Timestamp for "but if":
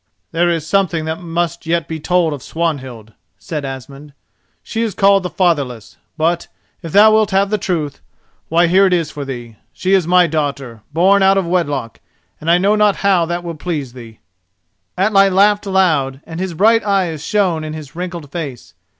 6.17-6.91